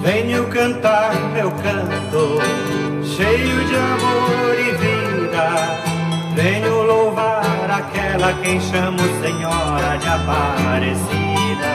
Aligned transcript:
Venho 0.00 0.46
cantar 0.46 1.12
meu 1.32 1.50
canto, 1.50 2.38
cheio 3.04 3.64
de 3.64 3.74
amor 3.74 4.54
e 4.58 4.70
vida. 4.76 5.46
Venho 6.36 6.82
louvar 6.84 7.68
aquela 7.68 8.32
quem 8.42 8.60
chamo 8.60 9.00
Senhora 9.20 9.98
de 9.98 10.06
Aparecida. 10.06 11.72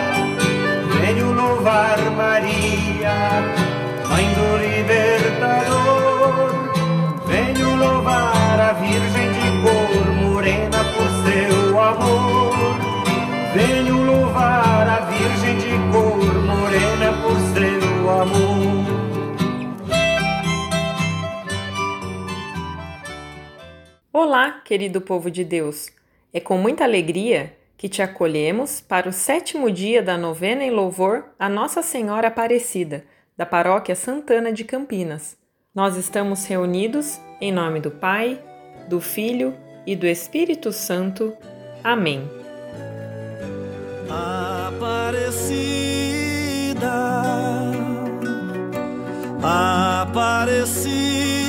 Venho 1.02 1.34
louvar 1.34 2.00
Maria, 2.16 3.44
Mãe 4.10 4.34
do 4.34 4.58
Libertador. 4.58 6.54
Venho 7.26 7.76
louvar 7.76 8.60
a 8.60 8.74
Virgem 8.74 9.33
Querido 24.52 25.02
povo 25.02 25.30
de 25.30 25.44
Deus. 25.44 25.92
É 26.34 26.40
com 26.40 26.58
muita 26.58 26.84
alegria 26.84 27.56
que 27.78 27.90
te 27.90 28.02
acolhemos 28.02 28.82
para 28.82 29.10
o 29.10 29.14
sétimo 29.14 29.70
dia 29.70 30.02
da 30.02 30.18
novena 30.18 30.64
em 30.64 30.72
louvor 30.72 31.26
a 31.38 31.50
Nossa 31.50 31.82
Senhora 31.82 32.30
Aparecida, 32.30 33.04
da 33.36 33.46
Paróquia 33.46 33.96
Santana 33.96 34.54
de 34.54 34.64
Campinas. 34.64 35.38
Nós 35.76 35.98
estamos 35.98 36.46
reunidos 36.46 37.20
em 37.42 37.52
nome 37.52 37.80
do 37.80 37.92
Pai, 37.92 38.40
do 38.88 39.02
Filho 39.02 39.54
e 39.86 39.96
do 39.96 40.08
Espírito 40.08 40.72
Santo. 40.72 41.36
Amém. 41.84 42.30
Aparecida, 44.68 45.54
Aparecida. 49.42 51.43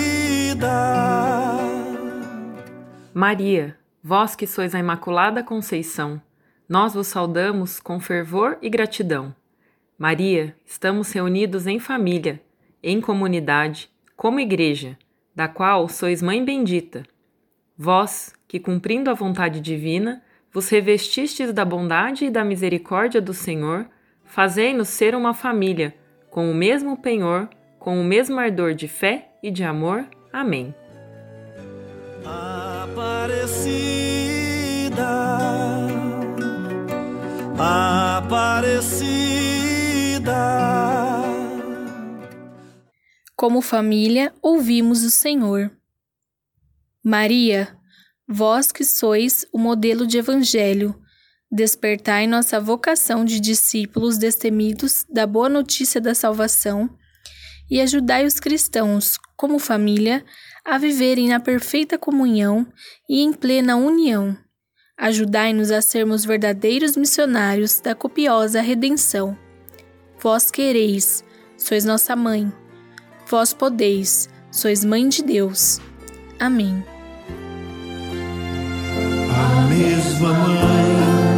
Maria, 3.17 3.79
vós 4.03 4.35
que 4.35 4.45
sois 4.45 4.75
a 4.75 4.79
Imaculada 4.81 5.41
Conceição, 5.41 6.21
nós 6.69 6.95
vos 6.95 7.07
saudamos 7.07 7.79
com 7.79 8.01
fervor 8.01 8.59
e 8.61 8.69
gratidão. 8.69 9.33
Maria, 9.97 10.57
estamos 10.67 11.13
reunidos 11.13 11.69
em 11.69 11.79
família, 11.79 12.43
em 12.83 13.01
comunidade, 13.01 13.89
como 14.17 14.41
igreja, 14.41 14.99
da 15.33 15.47
qual 15.47 15.89
sois 15.89 16.21
mãe 16.21 16.45
bendita. 16.45 17.05
Vós, 17.79 18.35
que 18.49 18.59
cumprindo 18.59 19.09
a 19.09 19.15
vontade 19.15 19.61
divina, 19.61 20.21
vos 20.53 20.69
revestistes 20.69 21.53
da 21.53 21.65
bondade 21.65 22.25
e 22.25 22.31
da 22.31 22.45
misericórdia 22.45 23.21
do 23.21 23.33
Senhor, 23.33 23.87
fazei-nos 24.25 24.89
ser 24.89 25.15
uma 25.15 25.33
família, 25.33 25.95
com 26.31 26.51
o 26.51 26.55
mesmo 26.55 26.97
penhor, 26.97 27.49
com 27.79 28.01
o 28.01 28.03
mesmo 28.03 28.41
ardor 28.41 28.75
de 28.75 28.89
fé 28.89 29.29
e 29.41 29.53
de 29.53 29.63
amor. 29.63 30.05
Amém. 30.33 30.75
Aparecida, 32.27 33.85
Aparecida. 37.59 39.15
Como 43.37 43.61
família, 43.61 44.33
ouvimos 44.41 45.05
o 45.05 45.11
Senhor. 45.11 45.71
Maria, 47.05 47.77
vós 48.27 48.73
que 48.73 48.85
sois 48.85 49.45
o 49.53 49.59
modelo 49.59 50.07
de 50.07 50.17
evangelho, 50.17 50.99
despertai 51.53 52.27
nossa 52.27 52.59
vocação 52.59 53.23
de 53.23 53.39
discípulos 53.39 54.17
destemidos 54.17 55.05
da 55.11 55.27
boa 55.27 55.51
notícia 55.51 56.01
da 56.01 56.15
salvação 56.15 56.89
e 57.71 57.83
ajudai 57.83 58.25
os 58.25 58.41
cristãos, 58.41 59.19
como 59.37 59.59
família, 59.59 60.25
a 60.65 60.79
viverem 60.79 61.29
na 61.29 61.39
perfeita 61.41 61.99
comunhão 61.99 62.67
e 63.09 63.21
em 63.23 63.33
plena 63.33 63.77
união. 63.77 64.37
Ajudai-nos 64.97 65.71
a 65.71 65.83
sermos 65.83 66.25
verdadeiros 66.25 66.97
missionários 66.97 67.81
da 67.81 67.95
copiosa 67.95 68.61
redenção. 68.61 69.37
Vós 70.19 70.51
quereis, 70.51 71.25
sois 71.57 71.85
nossa 71.85 72.17
mãe. 72.17 72.53
Vós 73.27 73.53
podeis, 73.53 74.29
sois 74.51 74.85
mãe 74.85 75.09
de 75.09 75.23
Deus. 75.23 75.81
Amém. 76.39 76.85
A 79.31 79.61
mesma 79.69 80.33
mãe, 80.33 81.35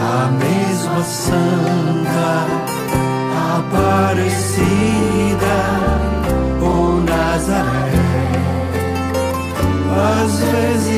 a 0.00 0.30
mesma 0.32 1.02
santa, 1.02 2.46
Aparecida, 3.58 4.66
ou 6.60 7.00
Nazaré, 7.02 7.95
às 9.98 10.38
vezes 10.40 10.95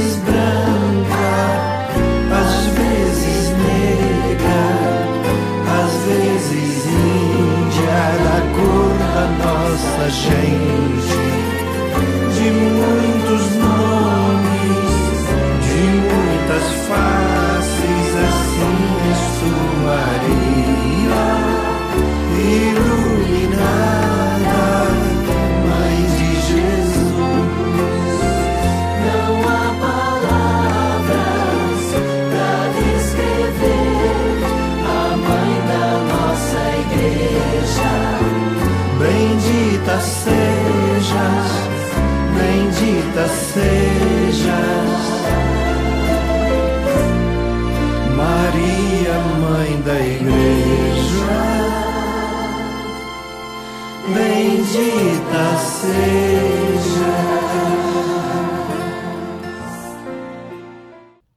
Bendita 54.79 55.59
seja. 55.59 57.09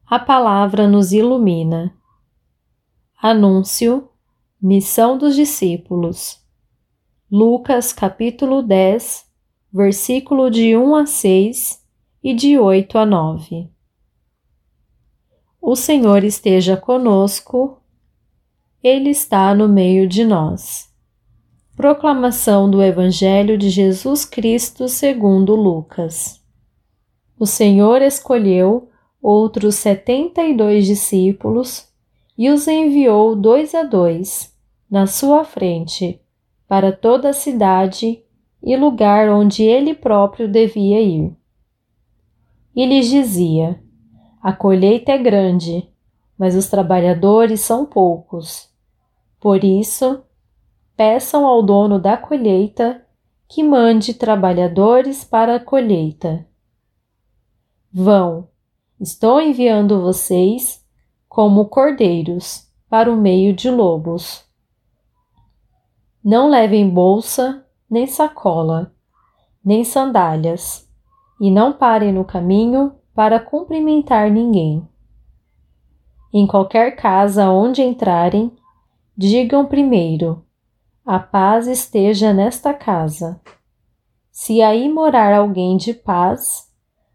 A 0.06 0.19
palavra 0.19 0.88
nos 0.88 1.12
ilumina. 1.12 1.91
Anúncio, 3.19 4.09
missão 4.62 5.18
dos 5.18 5.35
discípulos. 5.35 6.40
Lucas 7.31 7.91
capítulo 7.91 8.62
10, 8.62 9.25
versículo 9.73 10.52
de 10.52 10.78
1 10.78 10.96
a 10.96 11.06
6 11.08 11.84
e 12.23 12.35
de 12.35 12.59
8 12.59 12.96
a 13.00 13.06
9. 13.08 13.72
O 15.59 15.75
Senhor 15.75 16.23
esteja 16.23 16.78
conosco, 16.78 17.81
Ele 18.84 19.09
está 19.09 19.56
no 19.56 19.68
meio 19.68 20.08
de 20.08 20.23
nós. 20.23 20.91
Proclamação 21.81 22.69
do 22.69 22.80
Evangelho 22.80 23.58
de 23.58 23.72
Jesus 23.72 24.24
Cristo 24.24 24.88
segundo 24.88 25.56
Lucas. 25.56 26.40
O 27.40 27.47
Senhor 27.47 28.03
escolheu 28.03 28.90
outros 29.19 29.78
setenta 29.78 30.44
e 30.44 30.56
dois 30.56 30.86
discípulos 30.86 31.91
e 32.38 32.52
os 32.52 32.68
enviou 32.68 33.36
dois 33.36 33.74
a 33.74 33.81
dois 33.81 34.56
na 34.88 35.08
sua 35.08 35.44
frente 35.44 36.22
para 36.67 36.91
toda 36.91 37.29
a 37.29 37.34
cidade 37.34 38.23
e 38.61 38.78
lugar 38.78 39.29
onde 39.29 39.64
ele 39.64 39.96
próprio 39.96 40.47
devia 40.47 41.02
ir. 41.02 41.35
E 42.76 42.85
lhes 42.85 43.09
dizia: 43.09 43.82
A 44.40 44.53
colheita 44.53 45.14
é 45.14 45.17
grande, 45.17 45.90
mas 46.38 46.55
os 46.55 46.67
trabalhadores 46.67 47.61
são 47.61 47.88
poucos. 47.88 48.70
Por 49.40 49.64
isso, 49.64 50.22
peçam 51.02 51.48
ao 51.48 51.64
dono 51.64 51.98
da 51.98 52.16
colheita 52.16 53.03
que 53.50 53.64
mande 53.64 54.14
trabalhadores 54.14 55.24
para 55.24 55.56
a 55.56 55.59
colheita. 55.59 56.46
Vão, 57.92 58.50
estou 59.00 59.42
enviando 59.42 60.00
vocês 60.00 60.86
como 61.28 61.66
cordeiros 61.66 62.72
para 62.88 63.12
o 63.12 63.18
meio 63.18 63.52
de 63.52 63.68
lobos. 63.68 64.46
Não 66.24 66.48
levem 66.48 66.88
bolsa, 66.88 67.66
nem 67.90 68.06
sacola, 68.06 68.94
nem 69.66 69.84
sandálias, 69.84 70.88
e 71.40 71.50
não 71.50 71.74
parem 71.74 72.14
no 72.14 72.24
caminho 72.24 72.94
para 73.12 73.40
cumprimentar 73.40 74.30
ninguém. 74.30 74.88
Em 76.32 76.46
qualquer 76.46 76.96
casa 76.96 77.50
onde 77.50 77.82
entrarem, 77.82 78.56
digam 79.18 79.66
primeiro: 79.66 80.46
a 81.06 81.18
paz 81.18 81.68
esteja 81.68 82.32
nesta 82.32 82.74
casa. 82.74 83.42
Se 84.32 84.62
aí 84.62 84.88
morar 84.88 85.34
alguém 85.34 85.76
de 85.76 85.94
paz, 85.94 86.72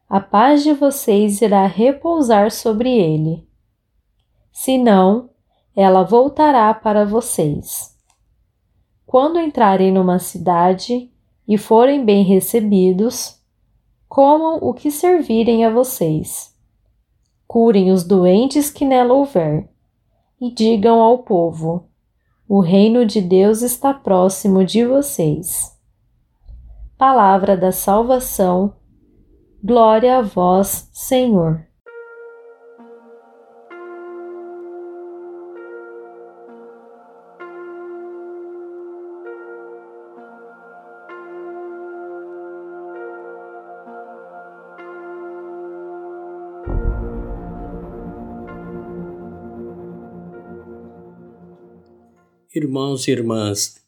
a 0.08 0.20
paz 0.20 0.64
de 0.64 0.72
vocês 0.72 1.40
irá 1.40 1.66
repousar 1.66 2.50
sobre 2.50 2.90
ele. 2.90 3.48
Se 4.52 4.76
não, 4.76 5.30
ela 5.74 6.02
voltará 6.02 6.74
para 6.74 7.04
vocês. 7.04 7.96
Quando 9.06 9.38
entrarem 9.38 9.92
numa 9.92 10.18
cidade 10.18 11.10
e 11.46 11.56
forem 11.56 12.04
bem 12.04 12.24
recebidos, 12.24 13.40
comam 14.08 14.58
o 14.60 14.74
que 14.74 14.90
servirem 14.90 15.64
a 15.64 15.70
vocês. 15.70 16.54
Curem 17.46 17.92
os 17.92 18.02
doentes 18.02 18.68
que 18.68 18.84
nela 18.84 19.14
houver, 19.14 19.68
e 20.40 20.50
digam 20.50 21.00
ao 21.00 21.18
povo: 21.18 21.88
O 22.48 22.60
reino 22.60 23.04
de 23.04 23.20
Deus 23.20 23.60
está 23.60 23.92
próximo 23.92 24.64
de 24.64 24.84
vocês. 24.86 25.76
Palavra 26.96 27.56
da 27.56 27.72
salvação. 27.72 28.72
Glória 29.62 30.18
a 30.18 30.22
vós, 30.22 30.88
Senhor. 30.92 31.66
Irmãos 52.56 53.06
e 53.06 53.10
irmãs, 53.10 53.82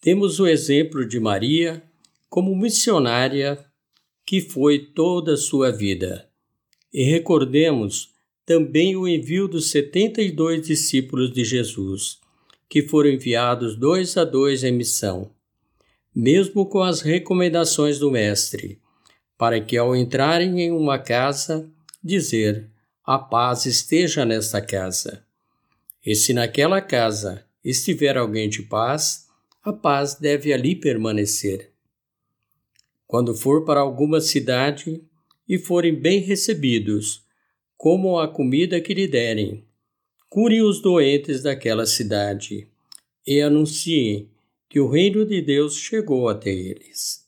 temos 0.00 0.40
o 0.40 0.46
exemplo 0.46 1.06
de 1.06 1.20
Maria 1.20 1.82
como 2.30 2.56
missionária 2.56 3.62
que 4.24 4.40
foi 4.40 4.78
toda 4.78 5.34
a 5.34 5.36
sua 5.36 5.70
vida. 5.70 6.26
E 6.90 7.04
recordemos 7.04 8.14
também 8.46 8.96
o 8.96 9.06
envio 9.06 9.46
dos 9.46 9.68
72 9.68 10.66
discípulos 10.66 11.34
de 11.34 11.44
Jesus, 11.44 12.18
que 12.66 12.80
foram 12.80 13.10
enviados 13.10 13.76
dois 13.76 14.16
a 14.16 14.24
dois 14.24 14.64
em 14.64 14.72
missão, 14.72 15.30
mesmo 16.16 16.64
com 16.64 16.80
as 16.80 17.02
recomendações 17.02 17.98
do 17.98 18.10
Mestre, 18.10 18.80
para 19.36 19.60
que 19.60 19.76
ao 19.76 19.94
entrarem 19.94 20.62
em 20.62 20.70
uma 20.70 20.98
casa, 20.98 21.70
dizer: 22.02 22.70
A 23.04 23.18
paz 23.18 23.66
esteja 23.66 24.24
nesta 24.24 24.62
casa. 24.62 25.22
E 26.02 26.14
se 26.14 26.32
naquela 26.32 26.80
casa 26.80 27.44
estiver 27.64 28.16
alguém 28.16 28.48
de 28.48 28.62
paz, 28.62 29.26
a 29.62 29.72
paz 29.72 30.14
deve 30.16 30.52
ali 30.52 30.76
permanecer. 30.76 31.72
Quando 33.06 33.34
for 33.34 33.64
para 33.64 33.80
alguma 33.80 34.20
cidade 34.20 35.02
e 35.48 35.58
forem 35.58 35.94
bem 35.94 36.20
recebidos, 36.20 37.24
comam 37.76 38.18
a 38.18 38.28
comida 38.28 38.80
que 38.80 38.92
lhe 38.92 39.06
derem, 39.06 39.64
curem 40.28 40.62
os 40.62 40.82
doentes 40.82 41.42
daquela 41.42 41.86
cidade 41.86 42.68
e 43.26 43.40
anunciem 43.40 44.30
que 44.68 44.80
o 44.80 44.88
reino 44.88 45.24
de 45.24 45.40
Deus 45.40 45.76
chegou 45.76 46.28
até 46.28 46.50
eles. 46.50 47.24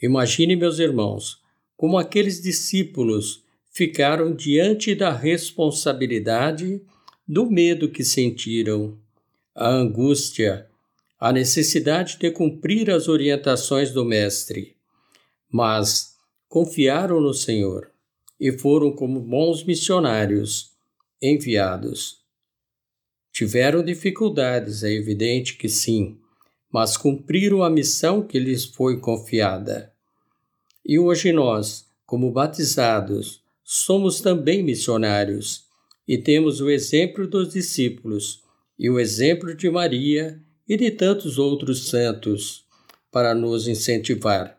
Imagine, 0.00 0.54
meus 0.56 0.78
irmãos, 0.78 1.40
como 1.76 1.96
aqueles 1.96 2.40
discípulos 2.40 3.42
ficaram 3.72 4.34
diante 4.34 4.94
da 4.94 5.12
responsabilidade 5.12 6.82
do 7.26 7.50
medo 7.50 7.88
que 7.88 8.04
sentiram 8.04 9.00
a 9.54 9.68
angústia, 9.68 10.66
a 11.20 11.32
necessidade 11.32 12.18
de 12.18 12.30
cumprir 12.30 12.90
as 12.90 13.06
orientações 13.06 13.90
do 13.90 14.04
Mestre, 14.04 14.74
mas 15.50 16.16
confiaram 16.48 17.20
no 17.20 17.34
Senhor 17.34 17.90
e 18.40 18.50
foram 18.50 18.90
como 18.92 19.20
bons 19.20 19.62
missionários 19.62 20.72
enviados. 21.20 22.22
Tiveram 23.30 23.84
dificuldades, 23.84 24.82
é 24.82 24.92
evidente 24.92 25.56
que 25.56 25.68
sim, 25.68 26.18
mas 26.72 26.96
cumpriram 26.96 27.62
a 27.62 27.70
missão 27.70 28.22
que 28.22 28.38
lhes 28.38 28.64
foi 28.64 28.98
confiada. 28.98 29.92
E 30.84 30.98
hoje 30.98 31.30
nós, 31.30 31.86
como 32.06 32.32
batizados, 32.32 33.42
somos 33.62 34.20
também 34.20 34.62
missionários 34.62 35.66
e 36.08 36.18
temos 36.18 36.60
o 36.60 36.68
exemplo 36.68 37.26
dos 37.28 37.52
discípulos 37.52 38.41
e 38.82 38.90
o 38.90 38.98
exemplo 38.98 39.54
de 39.54 39.70
Maria 39.70 40.42
e 40.68 40.76
de 40.76 40.90
tantos 40.90 41.38
outros 41.38 41.88
santos 41.88 42.66
para 43.12 43.32
nos 43.32 43.68
incentivar, 43.68 44.58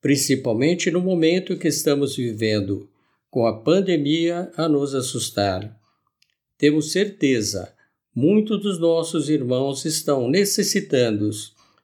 principalmente 0.00 0.90
no 0.90 0.98
momento 0.98 1.58
que 1.58 1.68
estamos 1.68 2.16
vivendo, 2.16 2.88
com 3.30 3.46
a 3.46 3.60
pandemia 3.60 4.50
a 4.56 4.66
nos 4.66 4.94
assustar. 4.94 5.78
Temos 6.56 6.90
certeza, 6.90 7.74
muitos 8.14 8.62
dos 8.62 8.80
nossos 8.80 9.28
irmãos 9.28 9.84
estão 9.84 10.26
necessitando 10.26 11.28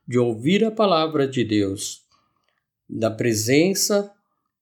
de 0.09 0.19
ouvir 0.19 0.65
a 0.65 0.71
palavra 0.71 1.29
de 1.29 1.45
Deus, 1.45 2.01
da 2.89 3.11
presença 3.11 4.11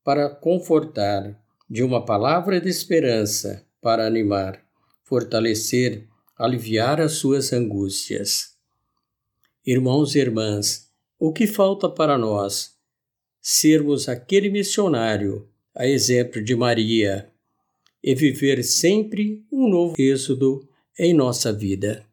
para 0.02 0.28
confortar, 0.28 1.40
de 1.70 1.84
uma 1.84 2.04
palavra 2.04 2.60
de 2.60 2.68
esperança 2.68 3.64
para 3.80 4.04
animar, 4.04 4.60
fortalecer 5.04 6.08
aliviar 6.36 7.00
as 7.00 7.12
suas 7.12 7.52
angústias. 7.52 8.54
Irmãos 9.64 10.14
e 10.14 10.18
irmãs, 10.18 10.90
o 11.18 11.32
que 11.32 11.46
falta 11.46 11.88
para 11.88 12.18
nós? 12.18 12.74
Sermos 13.40 14.08
aquele 14.08 14.50
missionário, 14.50 15.48
a 15.74 15.86
exemplo 15.86 16.42
de 16.42 16.54
Maria, 16.54 17.30
e 18.02 18.14
viver 18.14 18.62
sempre 18.62 19.44
um 19.50 19.68
novo 19.68 19.94
êxodo 19.98 20.68
em 20.98 21.14
nossa 21.14 21.52
vida. 21.52 22.06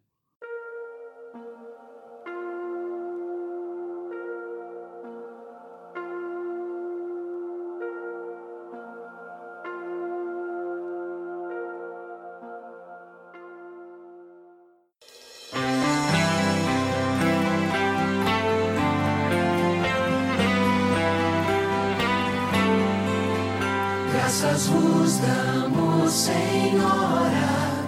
Graças 24.32 24.68
vos 24.68 25.18
damos, 25.18 26.10
Senhora, 26.10 27.84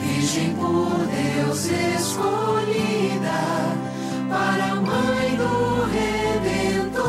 Virgem 0.00 0.54
por 0.54 0.96
Deus 1.08 1.64
escolhida, 1.66 3.40
para 4.28 4.64
a 4.64 4.76
Mãe 4.76 5.34
do 5.34 5.82
Redentor, 5.90 7.02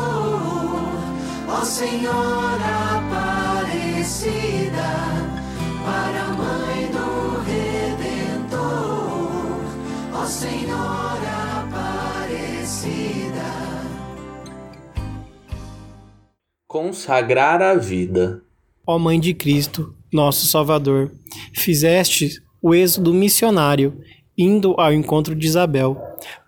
ó 1.48 1.64
Senhora 1.64 2.98
Aparecida, 2.98 4.90
para 5.84 6.24
a 6.24 6.32
Mãe 6.32 6.90
do 6.90 7.38
Redentor, 7.46 8.58
ó 10.12 10.26
Senhora 10.26 11.62
Aparecida. 11.62 13.50
Consagrar 16.66 17.62
a 17.62 17.74
vida 17.76 18.49
ó 18.90 18.98
Mãe 18.98 19.20
de 19.20 19.32
Cristo, 19.32 19.94
nosso 20.12 20.48
Salvador, 20.48 21.12
fizeste 21.54 22.42
o 22.60 22.74
êxodo 22.74 23.14
missionário, 23.14 24.00
indo 24.36 24.74
ao 24.78 24.92
encontro 24.92 25.32
de 25.32 25.46
Isabel, 25.46 25.96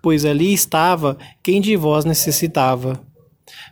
pois 0.02 0.24
ali 0.24 0.52
estava 0.52 1.16
quem 1.40 1.60
de 1.60 1.76
vós 1.76 2.04
necessitava. 2.04 3.00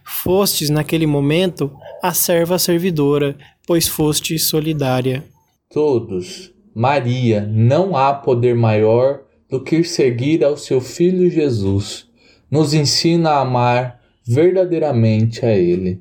Fostes, 0.04 0.70
naquele 0.70 1.04
momento, 1.04 1.72
a 2.00 2.14
serva 2.14 2.60
servidora, 2.60 3.36
pois 3.66 3.88
foste 3.88 4.38
solidária. 4.38 5.24
Todos, 5.68 6.52
Maria, 6.72 7.40
não 7.40 7.96
há 7.96 8.14
poder 8.14 8.54
maior 8.54 9.22
do 9.50 9.60
que 9.60 9.82
seguir 9.82 10.44
ao 10.44 10.56
seu 10.56 10.80
Filho 10.80 11.28
Jesus. 11.28 12.06
Nos 12.48 12.72
ensina 12.72 13.30
a 13.30 13.40
amar 13.40 14.00
verdadeiramente 14.24 15.44
a 15.44 15.52
Ele 15.52 16.00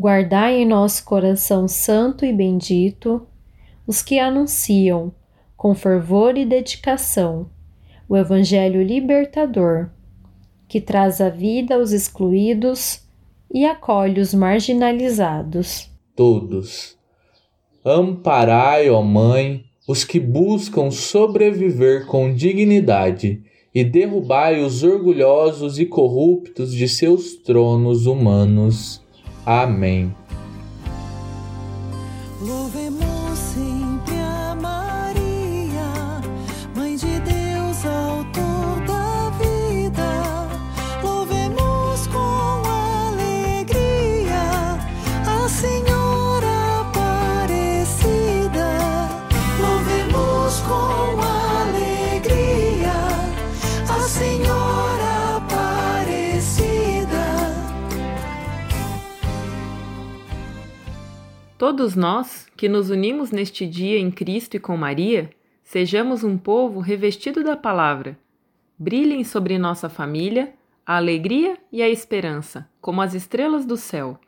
guardai 0.00 0.62
em 0.62 0.64
nosso 0.64 1.04
coração 1.04 1.68
santo 1.68 2.24
e 2.24 2.32
bendito 2.32 3.26
os 3.86 4.00
que 4.00 4.18
anunciam, 4.18 5.12
com 5.54 5.74
fervor 5.74 6.38
e 6.38 6.46
dedicação, 6.46 7.50
o 8.08 8.16
Evangelho 8.16 8.82
libertador, 8.82 9.90
que 10.66 10.80
traz 10.80 11.20
a 11.20 11.28
vida 11.28 11.74
aos 11.74 11.92
excluídos 11.92 13.02
e 13.52 13.66
acolhe 13.66 14.22
os 14.22 14.32
marginalizados. 14.32 15.90
Todos. 16.16 16.96
Amparai, 17.84 18.88
ó 18.88 19.02
Mãe, 19.02 19.64
os 19.86 20.02
que 20.02 20.18
buscam 20.18 20.90
sobreviver 20.90 22.06
com 22.06 22.32
dignidade 22.32 23.42
e 23.74 23.84
derrubai 23.84 24.62
os 24.62 24.82
orgulhosos 24.82 25.78
e 25.78 25.84
corruptos 25.84 26.72
de 26.72 26.88
seus 26.88 27.34
tronos 27.34 28.06
humanos. 28.06 28.99
Amém. 29.46 30.14
Louvemos 32.40 33.38
sempre 33.38 34.18
a 34.18 34.54
Maria, 34.54 36.20
Mãe 36.74 36.96
de 36.96 37.20
Deus, 37.20 37.84
Autor 37.84 38.80
da 38.86 39.30
vida. 39.38 40.48
Louvemos 41.02 42.06
com 42.06 42.62
alegria 43.08 44.78
a 45.26 45.48
Senhora 45.48 46.80
Aparecida. 46.80 48.68
Louvemos 49.60 50.60
com 50.60 51.20
alegria 51.20 52.92
a 53.88 54.00
Senhora 54.08 54.99
Todos 61.60 61.94
nós, 61.94 62.48
que 62.56 62.70
nos 62.70 62.88
unimos 62.88 63.30
neste 63.30 63.66
dia 63.66 63.98
em 63.98 64.10
Cristo 64.10 64.56
e 64.56 64.58
com 64.58 64.78
Maria, 64.78 65.28
sejamos 65.62 66.24
um 66.24 66.38
povo 66.38 66.80
revestido 66.80 67.44
da 67.44 67.54
palavra. 67.54 68.18
Brilhem 68.78 69.22
sobre 69.24 69.58
nossa 69.58 69.90
família 69.90 70.54
a 70.86 70.96
alegria 70.96 71.58
e 71.70 71.82
a 71.82 71.88
esperança, 71.90 72.66
como 72.80 73.02
as 73.02 73.12
estrelas 73.12 73.66
do 73.66 73.76
céu. 73.76 74.18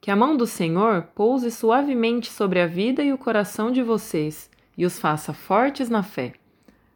Que 0.00 0.10
a 0.10 0.16
mão 0.16 0.34
do 0.38 0.46
Senhor 0.46 1.02
pouse 1.14 1.50
suavemente 1.50 2.32
sobre 2.32 2.58
a 2.62 2.66
vida 2.66 3.02
e 3.02 3.12
o 3.12 3.18
coração 3.18 3.70
de 3.70 3.82
vocês 3.82 4.50
e 4.74 4.86
os 4.86 4.98
faça 4.98 5.34
fortes 5.34 5.90
na 5.90 6.02
fé. 6.02 6.32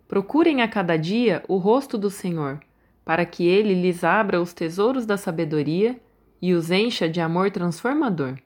Procurem 0.08 0.62
a 0.62 0.66
cada 0.66 0.96
dia 0.96 1.44
o 1.46 1.58
rosto 1.58 1.98
do 1.98 2.08
Senhor, 2.08 2.58
para 3.04 3.26
que 3.26 3.46
ele 3.46 3.74
lhes 3.74 4.02
abra 4.02 4.40
os 4.40 4.54
tesouros 4.54 5.04
da 5.04 5.18
sabedoria 5.18 6.00
e 6.40 6.54
os 6.54 6.70
encha 6.70 7.06
de 7.06 7.20
amor 7.20 7.50
transformador. 7.50 8.38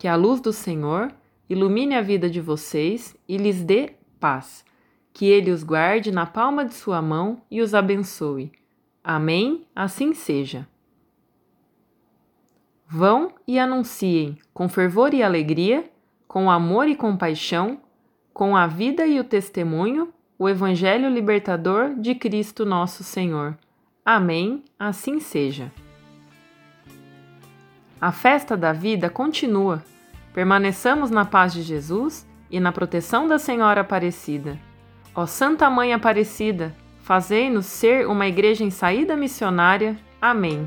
Que 0.00 0.08
a 0.08 0.16
luz 0.16 0.40
do 0.40 0.50
Senhor 0.50 1.12
ilumine 1.46 1.94
a 1.94 2.00
vida 2.00 2.30
de 2.30 2.40
vocês 2.40 3.14
e 3.28 3.36
lhes 3.36 3.62
dê 3.62 3.96
paz. 4.18 4.64
Que 5.12 5.26
ele 5.26 5.50
os 5.50 5.62
guarde 5.62 6.10
na 6.10 6.24
palma 6.24 6.64
de 6.64 6.72
sua 6.72 7.02
mão 7.02 7.42
e 7.50 7.60
os 7.60 7.74
abençoe. 7.74 8.50
Amém. 9.04 9.66
Assim 9.76 10.14
seja. 10.14 10.66
Vão 12.88 13.34
e 13.46 13.58
anunciem, 13.58 14.38
com 14.54 14.70
fervor 14.70 15.12
e 15.12 15.22
alegria, 15.22 15.84
com 16.26 16.50
amor 16.50 16.88
e 16.88 16.96
compaixão, 16.96 17.78
com 18.32 18.56
a 18.56 18.66
vida 18.66 19.06
e 19.06 19.20
o 19.20 19.24
testemunho, 19.24 20.14
o 20.38 20.48
Evangelho 20.48 21.10
libertador 21.10 21.94
de 21.94 22.14
Cristo 22.14 22.64
nosso 22.64 23.04
Senhor. 23.04 23.54
Amém. 24.02 24.64
Assim 24.78 25.20
seja. 25.20 25.70
A 28.00 28.10
festa 28.10 28.56
da 28.56 28.72
vida 28.72 29.10
continua. 29.10 29.82
Permaneçamos 30.32 31.10
na 31.10 31.24
paz 31.24 31.52
de 31.52 31.60
Jesus 31.60 32.26
e 32.50 32.58
na 32.58 32.72
proteção 32.72 33.28
da 33.28 33.38
Senhora 33.38 33.82
Aparecida. 33.82 34.58
Ó 35.14 35.26
Santa 35.26 35.68
Mãe 35.68 35.92
Aparecida, 35.92 36.74
fazei-nos 37.02 37.66
ser 37.66 38.08
uma 38.08 38.26
igreja 38.26 38.64
em 38.64 38.70
saída 38.70 39.16
missionária. 39.16 39.98
Amém. 40.20 40.66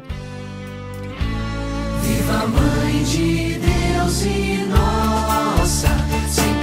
Viva 2.01 2.47
Mãe 2.47 3.03
de 3.03 3.57
Deus 3.57 4.21
e 4.25 4.65
nossa, 4.65 5.87
sem. 6.29 6.53